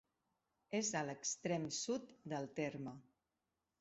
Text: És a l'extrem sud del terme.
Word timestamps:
És 0.77 0.87
a 1.01 1.03
l'extrem 1.09 1.67
sud 1.81 2.11
del 2.33 2.49
terme. 2.61 2.99